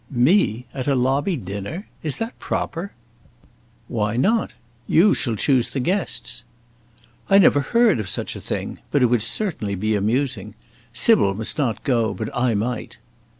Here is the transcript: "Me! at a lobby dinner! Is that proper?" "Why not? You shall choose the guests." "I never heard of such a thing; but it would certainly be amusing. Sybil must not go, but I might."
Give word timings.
"Me! 0.09 0.65
at 0.73 0.87
a 0.87 0.95
lobby 0.95 1.37
dinner! 1.37 1.87
Is 2.01 2.17
that 2.17 2.39
proper?" 2.39 2.91
"Why 3.87 4.17
not? 4.17 4.51
You 4.87 5.13
shall 5.13 5.35
choose 5.35 5.69
the 5.69 5.79
guests." 5.79 6.43
"I 7.29 7.37
never 7.37 7.59
heard 7.59 7.99
of 7.99 8.09
such 8.09 8.35
a 8.35 8.41
thing; 8.41 8.79
but 8.89 9.03
it 9.03 9.11
would 9.11 9.21
certainly 9.21 9.75
be 9.75 9.93
amusing. 9.95 10.55
Sybil 10.91 11.35
must 11.35 11.59
not 11.59 11.83
go, 11.83 12.15
but 12.15 12.31
I 12.35 12.55
might." 12.55 12.97